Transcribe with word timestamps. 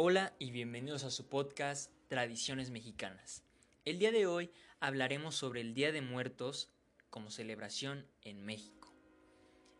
Hola 0.00 0.32
y 0.38 0.52
bienvenidos 0.52 1.02
a 1.02 1.10
su 1.10 1.26
podcast 1.26 1.90
Tradiciones 2.06 2.70
Mexicanas. 2.70 3.42
El 3.84 3.98
día 3.98 4.12
de 4.12 4.28
hoy 4.28 4.48
hablaremos 4.78 5.34
sobre 5.34 5.60
el 5.60 5.74
Día 5.74 5.90
de 5.90 6.02
Muertos 6.02 6.70
como 7.10 7.32
celebración 7.32 8.06
en 8.22 8.44
México. 8.44 8.94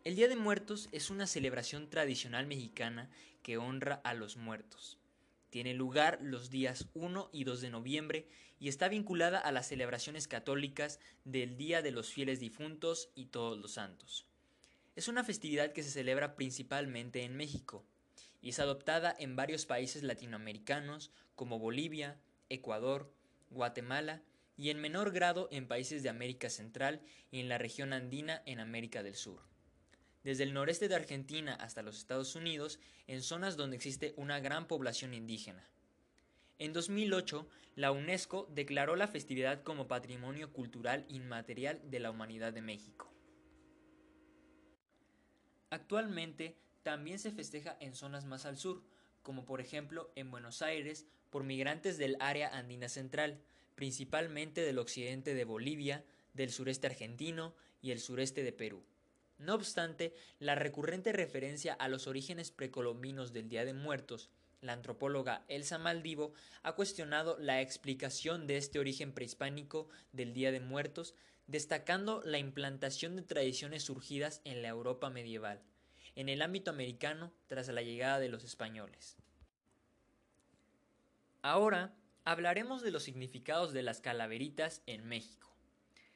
El 0.03 0.17
Día 0.17 0.27
de 0.27 0.35
Muertos 0.35 0.89
es 0.91 1.11
una 1.11 1.29
celebración 1.29 1.89
tradicional 1.89 2.49
mexicana 2.49 3.09
que 3.45 3.59
honra 3.59 4.01
a 4.03 4.13
los 4.13 4.37
muertos. 4.37 4.99
Tiene 5.51 5.73
lugar 5.73 6.19
los 6.21 6.51
días 6.51 6.89
1 6.95 7.31
y 7.33 7.45
2 7.45 7.61
de 7.61 7.71
noviembre 7.71 8.29
y 8.59 8.67
está 8.67 8.89
vinculada 8.89 9.39
a 9.39 9.53
las 9.53 9.69
celebraciones 9.69 10.27
católicas 10.27 10.99
del 11.25 11.57
Día 11.57 11.81
de 11.81 11.93
los 11.93 12.11
Fieles 12.11 12.41
Difuntos 12.41 13.13
y 13.15 13.27
Todos 13.27 13.57
los 13.57 13.75
Santos. 13.75 14.27
Es 14.97 15.07
una 15.07 15.23
festividad 15.23 15.73
que 15.73 15.85
se 15.85 15.93
celebra 15.93 16.35
principalmente 16.35 17.23
en 17.23 17.37
México 17.37 17.87
y 18.41 18.51
es 18.51 18.59
adoptada 18.59 19.15
en 19.19 19.37
varios 19.37 19.67
países 19.67 20.03
latinoamericanos 20.03 21.11
como 21.35 21.59
Bolivia, 21.59 22.19
Ecuador, 22.49 23.13
Guatemala 23.51 24.23
y 24.57 24.71
en 24.71 24.81
menor 24.81 25.13
grado 25.13 25.49
en 25.53 25.69
países 25.69 26.03
de 26.03 26.09
América 26.09 26.51
Central 26.51 27.01
y 27.31 27.41
en 27.41 27.49
la 27.49 27.59
región 27.59 27.93
andina 27.93 28.43
en 28.47 28.61
América 28.61 29.03
del 29.03 29.15
Sur 29.15 29.49
desde 30.29 30.45
el 30.45 30.53
noreste 30.53 30.89
de 30.89 30.95
Argentina 30.95 31.55
hasta 31.55 31.83
los 31.83 31.97
Estados 31.97 32.35
Unidos, 32.35 32.79
en 33.07 33.23
zonas 33.23 33.57
donde 33.57 33.77
existe 33.77 34.13
una 34.17 34.41
gran 34.41 34.67
población 34.67 35.15
indígena. 35.15 35.67
En 36.59 36.75
2008, 36.75 37.49
la 37.77 37.93
UNESCO 37.93 38.47
declaró 38.53 38.95
la 38.97 39.09
festividad 39.09 39.63
como 39.63 39.89
Patrimonio 39.89 40.53
Cultural 40.53 41.07
Inmaterial 41.09 41.81
de 41.85 42.01
la 42.01 42.11
Humanidad 42.11 42.53
de 42.53 42.63
México. 42.63 43.11
Actualmente 45.71 46.57
también 46.83 47.19
se 47.19 47.33
festeja 47.33 47.77
en 47.81 47.95
zonas 47.95 48.25
más 48.25 48.47
al 48.47 48.57
sur, 48.57 48.83
como 49.23 49.45
por 49.45 49.61
ejemplo 49.61 50.11
en 50.15 50.31
Buenos 50.31 50.63
Aires 50.63 51.07
por 51.31 51.45
migrantes 51.45 51.99
del 51.99 52.17
área 52.21 52.49
andina 52.57 52.89
central, 52.89 53.41
principalmente 53.75 54.63
del 54.63 54.79
occidente 54.79 55.35
de 55.35 55.45
Bolivia, 55.45 56.05
del 56.35 56.51
sureste 56.51 56.87
argentino 56.87 57.55
y 57.81 57.91
el 57.91 58.01
sureste 58.01 58.43
de 58.43 58.53
Perú. 58.53 58.85
No 59.39 59.55
obstante, 59.55 60.15
la 60.39 60.55
recurrente 60.55 61.13
referencia 61.13 61.75
a 61.75 61.89
los 61.89 62.07
orígenes 62.07 62.51
precolombinos 62.51 63.33
del 63.33 63.49
Día 63.49 63.65
de 63.65 63.75
Muertos, 63.75 64.31
la 64.61 64.73
antropóloga 64.73 65.45
Elsa 65.47 65.79
Maldivo 65.79 66.33
ha 66.65 66.75
cuestionado 66.75 67.37
la 67.39 67.61
explicación 67.61 68.49
de 68.49 68.57
este 68.57 68.81
origen 68.81 69.13
prehispánico 69.13 69.89
del 70.13 70.35
Día 70.35 70.51
de 70.51 70.59
Muertos, 70.59 71.15
destacando 71.47 72.23
la 72.25 72.39
implantación 72.39 73.15
de 73.15 73.23
tradiciones 73.23 73.85
surgidas 73.85 74.41
en 74.45 74.63
la 74.63 74.69
Europa 74.69 75.11
medieval, 75.11 75.63
en 76.19 76.29
el 76.29 76.43
ámbito 76.43 76.73
americano 76.73 77.33
tras 77.47 77.69
la 77.69 77.81
llegada 77.81 78.19
de 78.19 78.29
los 78.29 78.43
españoles. 78.43 79.17
Ahora 81.43 81.95
hablaremos 82.25 82.83
de 82.83 82.91
los 82.91 83.05
significados 83.05 83.73
de 83.73 83.85
las 83.85 84.01
calaveritas 84.01 84.83
en 84.87 85.07
México. 85.07 85.55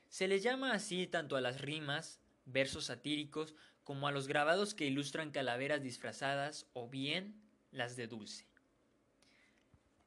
Se 0.08 0.27
les 0.27 0.42
llama 0.42 0.73
así 0.73 1.06
tanto 1.06 1.36
a 1.36 1.41
las 1.41 1.61
rimas, 1.61 2.19
versos 2.47 2.86
satíricos, 2.86 3.55
como 3.84 4.08
a 4.08 4.11
los 4.11 4.27
grabados 4.27 4.75
que 4.75 4.86
ilustran 4.86 5.30
calaveras 5.30 5.84
disfrazadas 5.84 6.67
o 6.73 6.89
bien 6.89 7.41
las 7.70 7.95
de 7.95 8.08
dulce. 8.08 8.48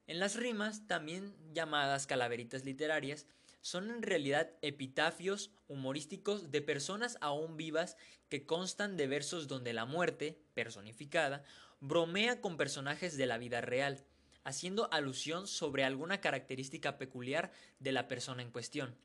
En 0.07 0.19
las 0.19 0.35
rimas, 0.35 0.87
también 0.87 1.33
llamadas 1.53 2.05
calaveritas 2.05 2.65
literarias, 2.65 3.27
son 3.65 3.89
en 3.89 4.03
realidad 4.03 4.51
epitafios 4.61 5.49
humorísticos 5.67 6.51
de 6.51 6.61
personas 6.61 7.17
aún 7.19 7.57
vivas 7.57 7.97
que 8.29 8.45
constan 8.45 8.95
de 8.95 9.07
versos 9.07 9.47
donde 9.47 9.73
la 9.73 9.85
muerte, 9.85 10.39
personificada, 10.53 11.43
bromea 11.79 12.41
con 12.41 12.57
personajes 12.57 13.17
de 13.17 13.25
la 13.25 13.39
vida 13.39 13.61
real, 13.61 14.05
haciendo 14.43 14.87
alusión 14.93 15.47
sobre 15.47 15.83
alguna 15.83 16.21
característica 16.21 16.99
peculiar 16.99 17.51
de 17.79 17.91
la 17.91 18.07
persona 18.07 18.43
en 18.43 18.51
cuestión. 18.51 18.95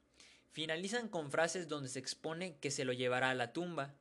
Finalizan 0.51 1.09
con 1.09 1.31
frases 1.31 1.67
donde 1.67 1.89
se 1.89 1.99
expone 1.99 2.59
que 2.59 2.71
se 2.71 2.85
lo 2.85 2.93
llevará 2.93 3.31
a 3.31 3.35
la 3.35 3.55
tumba. 3.55 3.95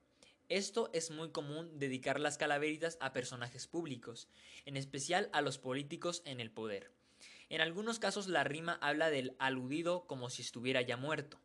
Esto 0.50 0.89
es 0.91 1.09
muy 1.09 1.31
común 1.31 1.79
dedicar 1.79 2.19
las 2.19 2.38
calaveritas 2.38 2.97
a 3.00 3.13
personajes 3.13 3.66
públicos, 3.66 4.28
en 4.66 4.75
especial 4.75 5.29
a 5.31 5.39
los 5.39 5.57
políticos 5.57 6.22
en 6.25 6.41
el 6.41 6.51
poder. 6.51 6.98
En 7.49 7.61
algunos 7.61 7.99
casos 7.99 8.27
la 8.27 8.43
rima 8.43 8.77
habla 8.81 9.09
del 9.09 9.35
aludido 9.39 10.05
como 10.07 10.29
si 10.29 10.41
estuviera 10.41 10.81
ya 10.81 10.97
muerto. 10.97 11.39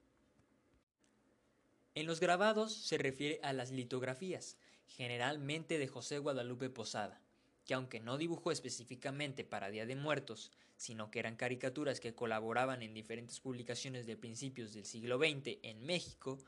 En 1.94 2.06
los 2.06 2.20
grabados 2.20 2.72
se 2.75 2.98
refiere 2.98 3.41
a 3.42 3.53
las 3.53 3.70
litografías, 3.70 4.56
generalmente 4.87 5.78
de 5.78 5.88
José 5.88 6.19
Guadalupe 6.19 6.70
Posada 6.70 7.25
que 7.65 7.75
aunque 7.75 8.00
no 8.00 8.19
dibujó 8.19 8.53
específicamente 8.53 9.44
para 9.44 9.70
Día 9.70 9.87
de 9.87 9.97
Muertos, 9.97 10.50
sino 10.76 11.10
que 11.10 11.19
eran 11.19 11.37
caricaturas 11.37 12.00
que 12.00 12.15
colaboraban 12.15 12.82
en 12.82 12.94
diferentes 12.94 13.41
publicaciones 13.41 14.06
de 14.06 14.16
principios 14.16 14.72
del 14.75 14.84
siglo 14.84 15.19
XX 15.19 15.59
en 15.62 15.84
México, 15.84 16.38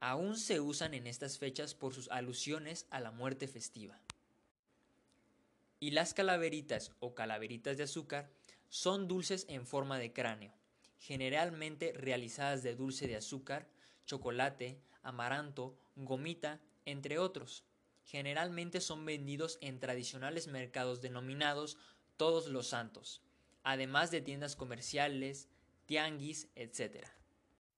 aún 0.00 0.36
se 0.36 0.60
usan 0.60 0.94
en 0.94 1.06
estas 1.06 1.38
fechas 1.38 1.74
por 1.74 1.94
sus 1.94 2.08
alusiones 2.10 2.86
a 2.90 3.00
la 3.00 3.10
muerte 3.10 3.48
festiva. 3.48 4.00
Y 5.80 5.92
las 5.92 6.14
calaveritas 6.14 6.92
o 7.00 7.14
calaveritas 7.14 7.76
de 7.76 7.84
azúcar 7.84 8.30
son 8.68 9.08
dulces 9.08 9.46
en 9.48 9.66
forma 9.66 9.98
de 9.98 10.12
cráneo, 10.12 10.52
generalmente 10.98 11.92
realizadas 11.94 12.62
de 12.62 12.74
dulce 12.74 13.06
de 13.06 13.16
azúcar, 13.16 13.68
chocolate, 14.06 14.80
amaranto, 15.02 15.78
gomita, 15.96 16.60
entre 16.84 17.18
otros 17.18 17.64
generalmente 18.08 18.80
son 18.80 19.04
vendidos 19.04 19.58
en 19.60 19.78
tradicionales 19.80 20.48
mercados 20.48 21.02
denominados 21.02 21.78
Todos 22.16 22.48
los 22.48 22.68
Santos, 22.68 23.22
además 23.62 24.10
de 24.10 24.22
tiendas 24.22 24.56
comerciales, 24.56 25.48
tianguis, 25.84 26.50
etc. 26.56 27.04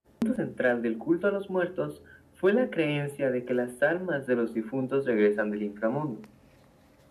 El 0.05 0.29
punto 0.29 0.37
central 0.37 0.83
del 0.83 0.99
culto 0.99 1.27
a 1.27 1.33
los 1.33 1.51
muertos 1.51 2.03
fue 2.35 2.53
la 2.53 2.71
creencia 2.71 3.31
de 3.31 3.45
que 3.45 3.55
las 3.55 3.83
almas 3.83 4.27
de 4.29 4.37
los 4.37 4.55
difuntos 4.55 5.05
regresan 5.05 5.51
del 5.51 5.65
inframundo. 5.65 6.23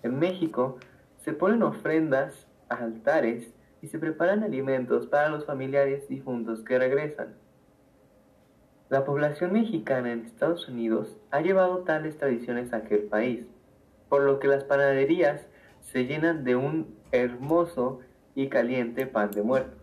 En 0.03 0.19
México 0.19 0.77
se 1.17 1.33
ponen 1.33 1.63
ofrendas 1.63 2.47
a 2.69 2.75
altares 2.75 3.53
y 3.81 3.87
se 3.87 3.99
preparan 3.99 4.43
alimentos 4.43 5.07
para 5.07 5.29
los 5.29 5.45
familiares 5.45 6.07
difuntos 6.07 6.61
que 6.61 6.79
regresan. 6.79 7.35
La 8.89 9.05
población 9.05 9.53
mexicana 9.53 10.11
en 10.11 10.21
Estados 10.21 10.67
Unidos 10.67 11.17
ha 11.31 11.41
llevado 11.41 11.79
tales 11.79 12.17
tradiciones 12.17 12.73
a 12.73 12.77
aquel 12.77 13.03
país, 13.03 13.45
por 14.09 14.23
lo 14.23 14.39
que 14.39 14.47
las 14.47 14.63
panaderías 14.63 15.47
se 15.81 16.05
llenan 16.05 16.43
de 16.43 16.55
un 16.55 16.95
hermoso 17.11 17.99
y 18.35 18.49
caliente 18.49 19.05
pan 19.05 19.31
de 19.31 19.43
muerto. 19.43 19.77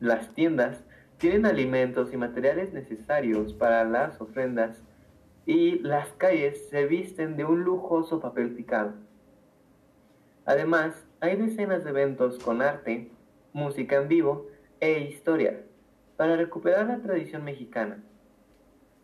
Las 0.00 0.32
tiendas 0.34 0.84
tienen 1.18 1.46
alimentos 1.46 2.12
y 2.12 2.16
materiales 2.16 2.72
necesarios 2.72 3.52
para 3.52 3.84
las 3.84 4.20
ofrendas 4.20 4.82
y 5.44 5.78
las 5.80 6.12
calles 6.12 6.68
se 6.68 6.86
visten 6.86 7.36
de 7.36 7.44
un 7.44 7.62
lujoso 7.62 8.20
papel 8.20 8.54
picado. 8.54 8.94
Además, 10.46 11.04
hay 11.20 11.36
decenas 11.36 11.84
de 11.84 11.90
eventos 11.90 12.38
con 12.38 12.62
arte, 12.62 13.10
música 13.52 13.96
en 13.96 14.08
vivo 14.08 14.46
e 14.80 15.00
historia 15.00 15.60
para 16.16 16.36
recuperar 16.36 16.86
la 16.86 16.98
tradición 16.98 17.44
mexicana. 17.44 18.02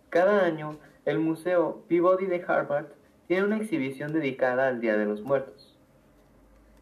Cada 0.08 0.44
año, 0.44 0.78
el 1.04 1.18
Museo 1.18 1.84
Peabody 1.88 2.26
de 2.26 2.44
Harvard 2.46 2.86
tiene 3.26 3.44
una 3.44 3.56
exhibición 3.56 4.12
dedicada 4.12 4.68
al 4.68 4.80
Día 4.80 4.96
de 4.96 5.04
los 5.04 5.22
Muertos. 5.22 5.76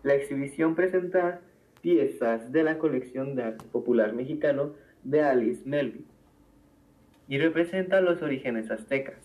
La 0.02 0.14
exhibición 0.14 0.74
presenta 0.74 1.40
piezas 1.80 2.52
de 2.52 2.62
la 2.62 2.78
colección 2.78 3.34
de 3.34 3.44
arte 3.44 3.64
popular 3.72 4.12
mexicano 4.12 4.72
de 5.04 5.22
Alice 5.22 5.62
Melby 5.64 6.04
y 7.28 7.38
representa 7.38 8.00
los 8.00 8.20
orígenes 8.20 8.70
aztecas 8.70 9.16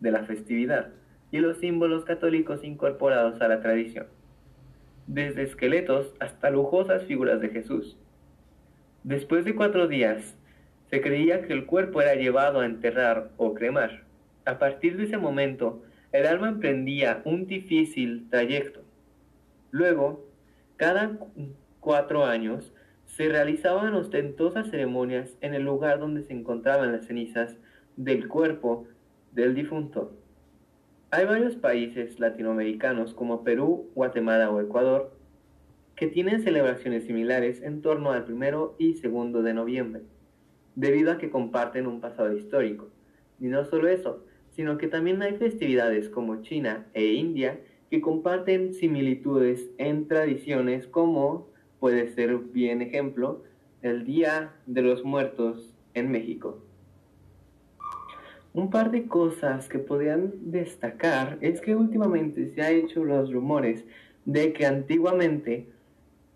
de 0.00 0.10
la 0.10 0.24
festividad 0.24 0.88
y 1.30 1.38
los 1.38 1.58
símbolos 1.58 2.04
católicos 2.04 2.64
incorporados 2.64 3.40
a 3.40 3.48
la 3.48 3.60
tradición, 3.60 4.06
desde 5.06 5.42
esqueletos 5.42 6.14
hasta 6.20 6.50
lujosas 6.50 7.04
figuras 7.04 7.40
de 7.40 7.48
Jesús. 7.48 7.96
Después 9.04 9.44
de 9.44 9.54
cuatro 9.54 9.88
días, 9.88 10.36
se 10.90 11.00
creía 11.00 11.42
que 11.42 11.52
el 11.52 11.66
cuerpo 11.66 12.02
era 12.02 12.14
llevado 12.14 12.60
a 12.60 12.66
enterrar 12.66 13.30
o 13.36 13.54
cremar. 13.54 14.04
A 14.44 14.58
partir 14.58 14.96
de 14.96 15.04
ese 15.04 15.18
momento, 15.18 15.82
el 16.12 16.26
alma 16.26 16.48
emprendía 16.48 17.22
un 17.24 17.46
difícil 17.46 18.28
trayecto. 18.30 18.82
Luego, 19.70 20.24
cada 20.76 21.18
cuatro 21.80 22.26
años, 22.26 22.72
se 23.06 23.28
realizaban 23.28 23.94
ostentosas 23.94 24.70
ceremonias 24.70 25.36
en 25.40 25.54
el 25.54 25.64
lugar 25.64 25.98
donde 25.98 26.22
se 26.22 26.32
encontraban 26.32 26.92
las 26.92 27.06
cenizas 27.06 27.56
del 27.96 28.28
cuerpo 28.28 28.86
del 29.32 29.54
difunto. 29.54 30.16
Hay 31.14 31.26
varios 31.26 31.56
países 31.56 32.18
latinoamericanos 32.18 33.12
como 33.12 33.44
Perú, 33.44 33.90
Guatemala 33.94 34.50
o 34.50 34.62
Ecuador 34.62 35.12
que 35.94 36.06
tienen 36.06 36.42
celebraciones 36.42 37.04
similares 37.04 37.60
en 37.60 37.82
torno 37.82 38.12
al 38.12 38.24
primero 38.24 38.74
y 38.78 38.94
segundo 38.94 39.42
de 39.42 39.52
noviembre 39.52 40.04
debido 40.74 41.12
a 41.12 41.18
que 41.18 41.28
comparten 41.28 41.86
un 41.86 42.00
pasado 42.00 42.34
histórico. 42.34 42.88
Y 43.38 43.48
no 43.48 43.66
solo 43.66 43.88
eso, 43.88 44.24
sino 44.52 44.78
que 44.78 44.88
también 44.88 45.20
hay 45.20 45.34
festividades 45.36 46.08
como 46.08 46.40
China 46.40 46.86
e 46.94 47.04
India 47.12 47.60
que 47.90 48.00
comparten 48.00 48.72
similitudes 48.72 49.68
en 49.76 50.08
tradiciones 50.08 50.86
como 50.86 51.50
puede 51.78 52.08
ser 52.08 52.38
bien 52.38 52.80
ejemplo 52.80 53.42
el 53.82 54.06
Día 54.06 54.54
de 54.64 54.80
los 54.80 55.04
Muertos 55.04 55.74
en 55.92 56.10
México. 56.10 56.64
Un 58.54 58.68
par 58.68 58.90
de 58.90 59.06
cosas 59.08 59.68
que 59.68 59.78
podrían 59.78 60.32
destacar 60.42 61.38
es 61.40 61.60
que 61.60 61.74
últimamente 61.74 62.52
se 62.54 62.60
ha 62.60 62.70
hecho 62.70 63.02
los 63.02 63.32
rumores 63.32 63.84
de 64.26 64.52
que 64.52 64.66
antiguamente 64.66 65.68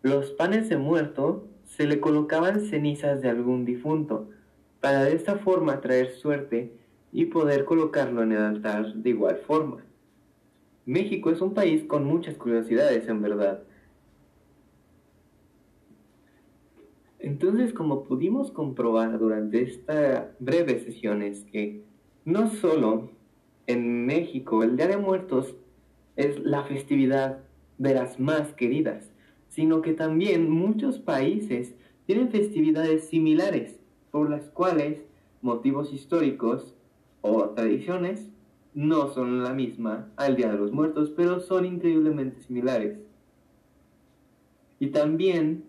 los 0.03 0.31
panes 0.31 0.69
de 0.71 0.79
muerto 0.79 1.47
se 1.65 1.87
le 1.87 2.01
colocaban 2.01 2.61
cenizas 2.61 3.21
de 3.21 3.29
algún 3.29 3.65
difunto 3.67 4.31
para 4.81 5.05
de 5.05 5.15
esta 5.15 5.37
forma 5.37 5.81
traer 5.81 6.11
suerte 6.13 6.73
y 7.13 7.27
poder 7.27 7.65
colocarlo 7.65 8.23
en 8.23 8.33
el 8.33 8.39
altar 8.39 8.95
de 8.95 9.11
igual 9.11 9.37
forma. 9.47 9.85
México 10.87 11.31
es 11.31 11.41
un 11.41 11.53
país 11.53 11.85
con 11.85 12.05
muchas 12.05 12.37
curiosidades, 12.37 13.09
en 13.09 13.21
verdad. 13.21 13.63
Entonces, 17.19 17.73
como 17.73 18.05
pudimos 18.05 18.53
comprobar 18.53 19.19
durante 19.19 19.63
esta 19.63 20.31
breve 20.39 20.79
sesión, 20.79 21.23
es 21.23 21.43
que 21.45 21.86
no 22.27 22.51
solo 22.51 23.13
en 23.69 24.05
México 24.05 24.65
el 24.65 24.77
Día 24.77 24.89
de 24.89 24.97
Muertos 24.97 25.55
es 26.17 26.41
la 26.41 26.65
festividad 26.65 27.39
de 27.79 27.95
las 27.95 28.19
más 28.19 28.53
queridas, 28.53 29.13
sino 29.49 29.81
que 29.81 29.93
también 29.93 30.51
muchos 30.51 30.99
países 30.99 31.77
tienen 32.05 32.31
festividades 32.31 33.09
similares, 33.09 33.79
por 34.11 34.29
las 34.29 34.51
cuales 34.51 34.99
motivos 35.41 35.93
históricos 35.93 36.75
o 37.21 37.51
tradiciones 37.51 38.29
no 38.75 39.09
son 39.13 39.45
la 39.45 39.53
misma 39.55 40.09
al 40.17 40.35
Día 40.35 40.51
de 40.51 40.59
los 40.59 40.73
Muertos, 40.73 41.13
pero 41.17 41.39
son 41.39 41.65
increíblemente 41.65 42.43
similares. 42.43 42.99
Y 44.81 44.89
también 44.89 45.65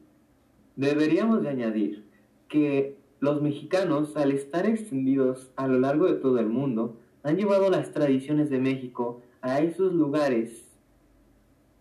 deberíamos 0.76 1.44
de 1.44 1.50
añadir 1.50 2.04
que 2.50 2.97
los 3.20 3.42
mexicanos, 3.42 4.16
al 4.16 4.32
estar 4.32 4.66
extendidos 4.66 5.50
a 5.56 5.68
lo 5.68 5.80
largo 5.80 6.06
de 6.06 6.16
todo 6.16 6.40
el 6.40 6.48
mundo, 6.48 6.98
han 7.24 7.38
llevado 7.38 7.70
las 7.70 7.92
tradiciones 7.92 8.50
de 8.50 8.60
México 8.60 9.22
a 9.42 9.60
esos 9.60 9.94
lugares, 9.94 10.66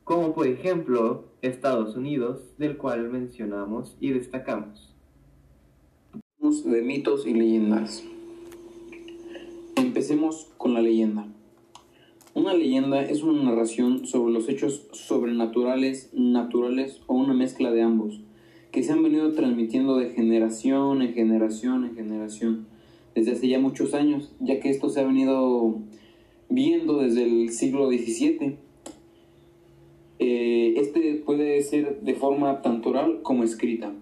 como 0.05 0.35
por 0.35 0.47
ejemplo 0.47 1.25
Estados 1.43 1.97
Unidos, 1.97 2.41
del 2.59 2.77
cual 2.77 3.09
mencionamos 3.11 3.97
y 4.01 4.11
destacamos. 4.11 4.93
De 6.65 6.81
mitos 6.81 7.27
y 7.27 7.35
leyendas. 7.35 8.05
Empecemos 9.75 10.49
con 10.57 10.75
la 10.75 10.81
leyenda. 10.81 11.27
Una 12.35 12.55
leyenda 12.55 13.03
es 13.03 13.23
una 13.23 13.43
narración 13.43 14.07
sobre 14.07 14.33
los 14.33 14.49
hechos 14.49 14.87
sobrenaturales, 14.93 16.11
naturales 16.13 17.01
o 17.07 17.15
una 17.15 17.35
mezcla 17.35 17.73
de 17.73 17.83
ambos, 17.83 18.21
que 18.71 18.83
se 18.83 18.93
han 18.93 19.03
venido 19.03 19.33
transmitiendo 19.33 19.97
de 19.97 20.11
generación 20.11 21.03
en 21.03 21.15
generación 21.15 21.85
en 21.85 21.95
generación 21.95 22.67
desde 23.15 23.33
hace 23.33 23.49
ya 23.49 23.59
muchos 23.59 23.95
años, 23.95 24.31
ya 24.41 24.61
que 24.61 24.69
esto 24.69 24.91
se 24.91 25.01
ha 25.01 25.05
venido 25.05 25.79
viendo 26.51 26.99
desde 26.99 27.25
el 27.25 27.51
siglo 27.51 27.89
XVII. 27.89 28.57
Eh, 30.19 30.75
este 30.77 31.15
puede 31.25 31.63
ser 31.63 32.01
de 32.03 32.15
forma 32.15 32.61
tanto 32.61 32.91
oral 32.91 33.21
como 33.23 33.43
escrita. 33.43 33.95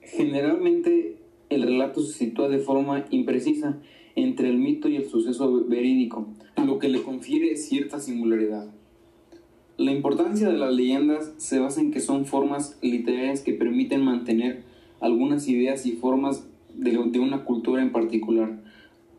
Generalmente 0.00 1.16
el 1.48 1.62
relato 1.62 2.02
se 2.02 2.12
sitúa 2.12 2.48
de 2.48 2.58
forma 2.58 3.06
imprecisa 3.10 3.80
entre 4.16 4.48
el 4.48 4.58
mito 4.58 4.88
y 4.88 4.96
el 4.96 5.08
suceso 5.08 5.64
verídico, 5.66 6.26
lo 6.56 6.78
que 6.80 6.88
le 6.88 7.02
confiere 7.02 7.56
cierta 7.56 8.00
singularidad. 8.00 8.68
La 9.80 9.92
importancia 9.92 10.46
de 10.46 10.58
las 10.58 10.74
leyendas 10.74 11.32
se 11.38 11.58
basa 11.58 11.80
en 11.80 11.90
que 11.90 12.00
son 12.00 12.26
formas 12.26 12.78
literarias 12.82 13.40
que 13.40 13.54
permiten 13.54 14.04
mantener 14.04 14.62
algunas 15.00 15.48
ideas 15.48 15.86
y 15.86 15.92
formas 15.92 16.46
de, 16.74 16.98
una 16.98 17.46
cultura 17.46 17.80
en 17.80 17.90
particular. 17.90 18.60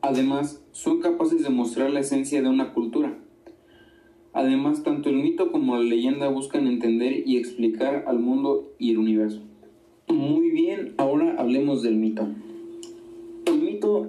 Además, 0.02 0.64
son 0.72 1.00
capaces 1.00 1.42
de 1.42 1.50
mostrar 1.50 1.90
la 1.90 2.02
esencia 2.02 2.44
de 2.44 2.48
una 2.48 2.74
cultura. 2.74 3.18
Además, 4.34 4.84
tanto 4.84 5.10
el 5.10 5.16
mito 5.16 5.52
como 5.52 5.78
la 5.78 5.84
leyenda 5.84 6.30
buscan 6.30 6.68
entender 6.68 7.24
y 7.26 7.38
explicar 7.38 8.04
al 8.06 8.20
mundo 8.20 8.72
y 8.78 8.92
el 8.92 9.00
universo. 9.00 9.42
Muy 10.10 10.52
bien, 10.52 10.94
ahora 10.98 11.38
hablemos 11.40 11.82
del 11.82 11.96
mito 11.96 12.28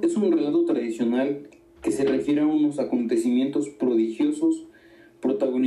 es 0.02 0.16
un 0.16 0.30
relato 0.30 0.66
tradicional 0.66 1.48
que 1.82 1.92
se 1.92 2.04
refiere 2.04 2.42
a 2.42 2.46
unos 2.46 2.78
acontecimientos 2.78 3.68
prodigiosos 3.70 4.61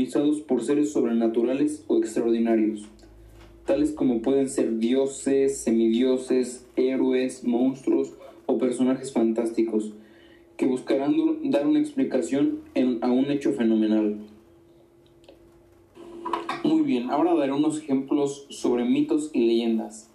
protagonizados 0.06 0.42
por 0.42 0.64
seres 0.64 0.92
sobrenaturales 0.92 1.84
o 1.88 1.98
extraordinarios, 1.98 2.88
tales 3.66 3.92
como 3.92 4.22
pueden 4.22 4.50
ser 4.50 4.78
dioses, 4.78 5.58
semidioses, 5.60 6.66
héroes, 6.76 7.44
monstruos 7.44 8.14
o 8.46 8.58
personajes 8.58 9.12
fantásticos, 9.12 9.94
que 10.58 10.68
buscarán 10.68 11.16
dar 11.50 11.66
una 11.68 11.80
explicación 11.80 12.60
a 13.02 13.12
un 13.12 13.32
hecho 13.32 13.54
fenomenal. 13.54 14.18
Muy 16.64 16.82
bien, 16.82 17.10
ahora 17.10 17.36
daré 17.36 17.52
unos 17.52 17.80
ejemplos 17.80 18.46
sobre 18.50 18.86
mitos 18.86 19.32
y 19.34 19.46
leyendas. 19.48 20.10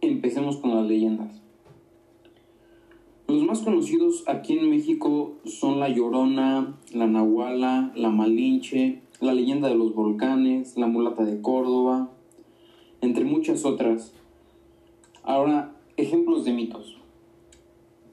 Empecemos 0.00 0.56
con 0.56 0.74
las 0.74 0.86
leyendas. 0.86 1.42
Los 3.28 3.44
más 3.44 3.60
conocidos 3.60 4.24
aquí 4.26 4.58
en 4.58 4.68
México 4.68 5.36
son 5.44 5.80
La 5.80 5.88
Llorona, 5.88 6.76
La 6.92 7.06
Nahuala, 7.06 7.92
La 7.94 8.10
Malinche, 8.10 9.01
La 9.22 9.34
Leyenda 9.34 9.68
de 9.68 9.76
los 9.76 9.94
Volcanes, 9.94 10.76
La 10.76 10.88
Mulata 10.88 11.24
de 11.24 11.40
Córdoba, 11.40 12.10
entre 13.02 13.24
muchas 13.24 13.64
otras. 13.64 14.12
Ahora, 15.22 15.76
ejemplos 15.96 16.44
de 16.44 16.52
mitos. 16.52 16.98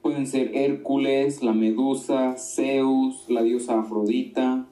Pueden 0.04 0.28
ser 0.28 0.56
Hércules, 0.56 1.42
la 1.42 1.54
Medusa, 1.54 2.36
Zeus, 2.38 3.28
la 3.28 3.42
diosa 3.42 3.80
Afrodita, 3.80 4.68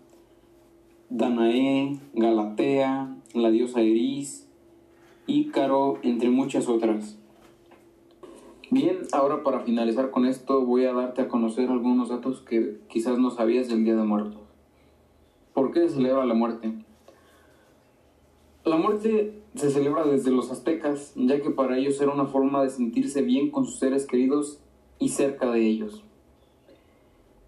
Danae, 1.09 1.97
Galatea, 2.13 3.17
la 3.33 3.49
diosa 3.49 3.81
Eris, 3.81 4.47
Ícaro, 5.25 5.97
entre 6.03 6.29
muchas 6.29 6.67
otras. 6.67 7.17
Bien, 8.69 8.97
ahora 9.11 9.41
para 9.41 9.61
finalizar 9.61 10.11
con 10.11 10.27
esto 10.27 10.63
voy 10.63 10.85
a 10.85 10.93
darte 10.93 11.23
a 11.23 11.29
conocer 11.29 11.71
algunos 11.71 12.09
datos 12.09 12.41
que 12.41 12.77
quizás 12.89 13.17
no 13.17 13.31
sabías 13.31 13.69
del 13.69 13.83
Día 13.83 13.95
de 13.95 14.03
Muertos. 14.03 14.46
¿Por 15.57 15.71
qué 15.71 15.89
se 15.89 15.95
celebra 15.95 16.23
la 16.23 16.35
muerte? 16.35 16.71
La 18.63 18.77
muerte 18.77 19.41
se 19.55 19.71
celebra 19.71 20.05
desde 20.05 20.29
los 20.29 20.51
aztecas, 20.51 21.13
ya 21.15 21.41
que 21.41 21.49
para 21.49 21.79
ellos 21.79 21.99
era 21.99 22.13
una 22.13 22.27
forma 22.27 22.61
de 22.61 22.69
sentirse 22.69 23.23
bien 23.23 23.49
con 23.49 23.65
sus 23.65 23.79
seres 23.79 24.05
queridos 24.05 24.59
y 24.99 25.09
cerca 25.09 25.49
de 25.49 25.65
ellos. 25.65 26.03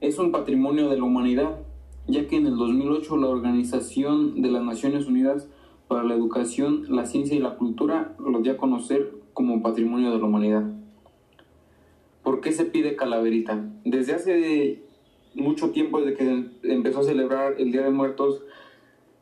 Es 0.02 0.18
un 0.18 0.32
patrimonio 0.32 0.90
de 0.90 0.98
la 0.98 1.04
humanidad, 1.04 1.60
ya 2.08 2.26
que 2.26 2.38
en 2.38 2.48
el 2.48 2.58
2008 2.58 3.16
la 3.16 3.28
Organización 3.28 4.42
de 4.42 4.50
las 4.50 4.64
Naciones 4.64 5.06
Unidas 5.06 5.48
para 5.88 6.04
la 6.04 6.16
Educación, 6.16 6.88
la 6.90 7.06
Ciencia 7.06 7.36
y 7.36 7.40
la 7.40 7.58
Cultura 7.58 8.16
lo 8.18 8.40
dio 8.40 8.54
a 8.54 8.58
conocer 8.58 9.14
como 9.36 9.62
patrimonio 9.62 10.10
de 10.10 10.18
la 10.18 10.26
humanidad. 10.26 10.64
¿Por 12.24 12.42
qué 12.42 12.54
se 12.54 12.66
pide 12.66 12.96
calaverita? 12.96 13.70
Desde 13.86 14.16
hace 14.16 14.89
mucho 15.40 15.72
tiempo, 15.72 16.02
desde 16.02 16.18
que 16.18 16.46
empezó 16.64 17.00
a 17.00 17.04
celebrar 17.04 17.56
el 17.58 17.72
Día 17.72 17.84
de 17.84 17.92
Muertos, 17.92 18.42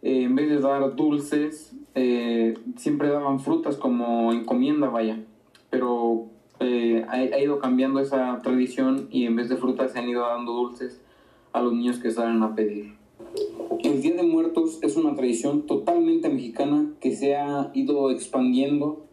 eh, 0.01 0.24
en 0.24 0.36
vez 0.36 0.50
de 0.50 0.59
dar 0.59 0.95
dulces, 0.95 1.74
eh, 1.95 2.53
siempre 2.75 3.09
daban 3.09 3.39
frutas 3.39 3.77
como 3.77 4.31
encomienda, 4.31 4.89
vaya. 4.89 5.19
Pero 5.69 6.27
eh, 6.59 7.05
ha, 7.07 7.13
ha, 7.13 7.39
ido 7.39 7.59
cambiando 7.59 8.00
esa 8.00 8.39
tradición 8.41 9.07
y 9.12 9.25
en 9.25 9.36
vez 9.36 9.50
de 9.50 9.57
frutas 9.57 9.91
se 9.91 10.00
han 10.00 10.09
ido 10.09 10.21
dando 10.21 10.53
dulces 10.53 11.01
a 11.53 11.62
los 11.62 11.74
niños 11.74 12.00
que 12.00 12.12
salen 12.12 12.43
a 12.43 12.55
pedir. 12.55 12.93
El 13.83 14.01
Día 14.01 14.15
de 14.15 14.24
Muertos 14.24 14.79
es 14.81 14.95
una 14.97 15.15
tradición 15.15 15.65
totalmente 15.65 16.29
mexicana 16.29 16.91
que 17.00 17.15
se 17.15 17.36
ha 17.36 17.71
ido 17.74 18.12
expandiendo 18.12 19.05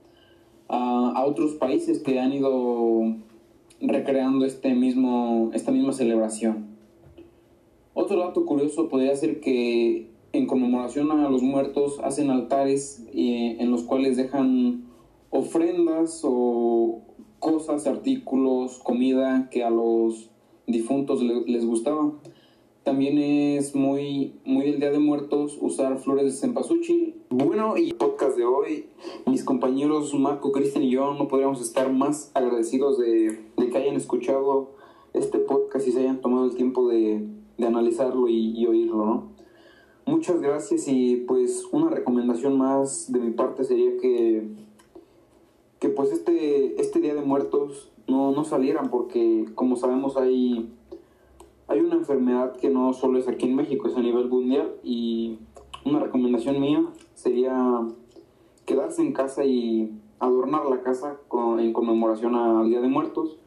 a, 0.68 1.12
a 1.16 1.24
otros 1.24 1.54
países 1.54 2.02
que 2.02 2.20
han 2.20 2.32
ido 2.32 3.16
recreando 3.80 4.44
este 4.44 4.74
mismo, 4.74 5.50
esta 5.54 5.72
misma 5.72 5.92
celebración. 5.92 6.73
Otro 7.94 8.18
dato 8.18 8.44
curioso 8.44 8.88
podría 8.88 9.14
ser 9.14 9.40
que 9.40 10.10
en 10.32 10.46
conmemoración 10.46 11.12
a 11.12 11.30
los 11.30 11.42
muertos 11.42 12.00
hacen 12.02 12.30
altares 12.30 13.04
eh, 13.14 13.56
en 13.60 13.70
los 13.70 13.84
cuales 13.84 14.16
dejan 14.16 14.84
ofrendas 15.30 16.22
o 16.24 17.02
cosas, 17.38 17.86
artículos, 17.86 18.78
comida 18.78 19.48
que 19.50 19.62
a 19.62 19.70
los 19.70 20.30
difuntos 20.66 21.22
les 21.22 21.64
gustaba. 21.64 22.12
También 22.82 23.18
es 23.18 23.74
muy, 23.74 24.34
muy 24.44 24.66
del 24.66 24.80
Día 24.80 24.90
de 24.90 24.98
Muertos 24.98 25.56
usar 25.60 25.98
flores 25.98 26.24
de 26.24 26.32
cempasúchil. 26.32 27.14
Bueno, 27.30 27.76
y 27.76 27.90
el 27.90 27.94
podcast 27.94 28.36
de 28.36 28.44
hoy, 28.44 28.86
mis 29.26 29.44
compañeros 29.44 30.12
Marco, 30.14 30.52
Cristian 30.52 30.84
y 30.84 30.90
yo 30.90 31.14
no 31.14 31.28
podríamos 31.28 31.62
estar 31.62 31.92
más 31.92 32.30
agradecidos 32.34 32.98
de, 32.98 33.40
que 33.56 33.78
hayan 33.78 33.96
escuchado 33.96 34.72
este 35.14 35.38
podcast 35.38 35.86
y 35.86 35.92
se 35.92 36.00
hayan 36.00 36.20
tomado 36.20 36.44
el 36.44 36.56
tiempo 36.56 36.88
de, 36.88 37.26
analizarlo 37.58 38.28
y, 38.28 38.66
oírlo, 38.66 39.04
¿no? 39.04 39.34
Muchas 40.06 40.40
gracias 40.40 40.86
y 40.88 41.16
pues 41.16 41.66
una 41.72 41.88
recomendación 41.88 42.58
más 42.58 43.10
de 43.10 43.20
mi 43.20 43.30
parte 43.30 43.64
sería 43.64 43.96
que, 43.96 44.46
que 45.78 45.88
pues 45.88 46.12
este, 46.12 46.78
este 46.80 47.00
Día 47.00 47.14
de 47.14 47.22
Muertos 47.22 47.90
no, 48.06 48.32
no 48.32 48.44
salieran 48.44 48.90
porque 48.90 49.46
como 49.54 49.76
sabemos 49.76 50.18
hay, 50.18 50.70
hay 51.68 51.80
una 51.80 51.94
enfermedad 51.94 52.54
que 52.56 52.68
no 52.68 52.92
solo 52.92 53.18
es 53.18 53.28
aquí 53.28 53.46
en 53.46 53.56
México, 53.56 53.88
es 53.88 53.96
a 53.96 54.02
nivel 54.02 54.28
mundial 54.28 54.74
y 54.82 55.38
una 55.86 56.00
recomendación 56.00 56.60
mía 56.60 56.84
sería 57.14 57.80
quedarse 58.66 59.02
en 59.02 59.12
casa 59.12 59.44
y 59.44 59.90
adornar 60.18 60.66
la 60.66 60.82
casa 60.82 61.18
con, 61.28 61.60
en 61.60 61.72
conmemoración 61.72 62.34
al 62.34 62.68
Día 62.68 62.80
de 62.80 62.88
Muertos 62.88 63.38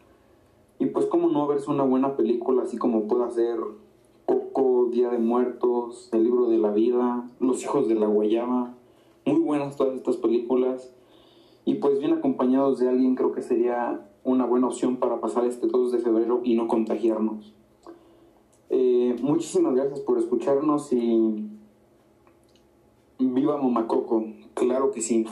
y 0.80 0.88
pues 0.88 1.06
como 1.06 1.30
no 1.30 1.48
verse 1.48 1.70
una 1.72 1.84
buena 1.84 2.16
película 2.16 2.64
así 2.64 2.78
como 2.78 3.08
pueda 3.08 3.30
ser 3.32 3.58
Día 4.90 5.10
de 5.10 5.18
Muertos, 5.18 6.10
El 6.12 6.24
libro 6.24 6.48
de 6.48 6.58
la 6.58 6.72
vida, 6.72 7.30
Los 7.40 7.64
hijos 7.64 7.88
de 7.88 7.96
la 7.96 8.08
guayaba, 8.08 8.74
muy 9.26 9.40
buenas 9.40 9.76
todas 9.76 9.96
estas 9.96 10.18
películas 10.18 10.94
y 11.66 11.76
pues 11.76 12.00
bien 12.00 12.14
acompañados 12.14 12.80
de 12.80 12.88
alguien 12.88 13.16
creo 13.16 13.34
que 13.34 13.42
sería 13.42 14.10
una 14.24 14.46
buena 14.46 14.68
opción 14.68 14.98
para 14.98 15.20
pasar 15.20 15.46
este 15.46 15.68
2 15.68 15.92
de 15.92 16.00
febrero 16.00 16.42
y 16.44 16.56
no 16.56 16.68
contagiarnos. 16.68 17.54
Eh, 18.70 19.16
muchísimas 19.22 19.76
gracias 19.76 20.00
por 20.02 20.18
escucharnos 20.18 20.92
y 20.94 21.50
viva 23.20 23.58
Momacoco, 23.58 24.26
claro 24.54 24.92
que 24.92 25.02
sí. 25.02 25.26